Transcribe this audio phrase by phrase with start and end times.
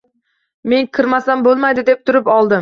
[0.73, 2.59] Men “kirmasam bo’lmaydi”, deb turib oldim.